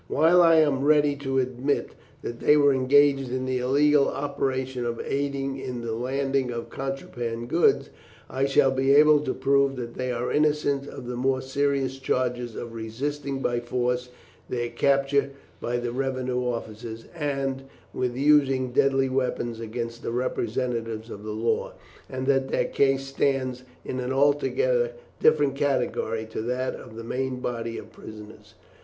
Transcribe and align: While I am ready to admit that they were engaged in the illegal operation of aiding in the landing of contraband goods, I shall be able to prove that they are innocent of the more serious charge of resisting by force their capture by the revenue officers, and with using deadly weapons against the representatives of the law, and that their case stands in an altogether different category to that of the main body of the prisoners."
While 0.07 0.41
I 0.41 0.55
am 0.55 0.83
ready 0.83 1.15
to 1.17 1.37
admit 1.37 1.91
that 2.23 2.39
they 2.39 2.57
were 2.57 2.73
engaged 2.73 3.29
in 3.31 3.45
the 3.45 3.59
illegal 3.59 4.07
operation 4.07 4.83
of 4.83 4.99
aiding 4.99 5.59
in 5.59 5.81
the 5.81 5.91
landing 5.93 6.49
of 6.49 6.71
contraband 6.71 7.49
goods, 7.49 7.91
I 8.27 8.45
shall 8.47 8.71
be 8.71 8.95
able 8.95 9.19
to 9.19 9.35
prove 9.35 9.75
that 9.75 9.93
they 9.93 10.11
are 10.11 10.31
innocent 10.31 10.87
of 10.87 11.05
the 11.05 11.15
more 11.15 11.39
serious 11.39 11.99
charge 11.99 12.39
of 12.39 12.73
resisting 12.73 13.43
by 13.43 13.59
force 13.59 14.09
their 14.49 14.69
capture 14.69 15.33
by 15.59 15.77
the 15.77 15.91
revenue 15.91 16.45
officers, 16.45 17.05
and 17.15 17.61
with 17.93 18.15
using 18.17 18.71
deadly 18.71 19.07
weapons 19.07 19.59
against 19.59 20.01
the 20.01 20.11
representatives 20.11 21.11
of 21.11 21.23
the 21.23 21.29
law, 21.29 21.73
and 22.09 22.25
that 22.25 22.47
their 22.47 22.65
case 22.65 23.05
stands 23.05 23.61
in 23.85 23.99
an 23.99 24.11
altogether 24.11 24.93
different 25.19 25.53
category 25.55 26.25
to 26.25 26.41
that 26.41 26.73
of 26.73 26.95
the 26.95 27.03
main 27.03 27.39
body 27.39 27.77
of 27.77 27.91
the 27.91 28.01
prisoners." 28.01 28.55